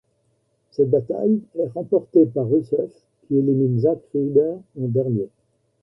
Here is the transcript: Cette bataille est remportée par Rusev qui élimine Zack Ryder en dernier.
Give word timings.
Cette 0.71 0.89
bataille 0.89 1.43
est 1.59 1.67
remportée 1.67 2.25
par 2.25 2.49
Rusev 2.49 2.89
qui 3.27 3.37
élimine 3.37 3.81
Zack 3.81 3.99
Ryder 4.15 4.55
en 4.79 4.87
dernier. 4.87 5.29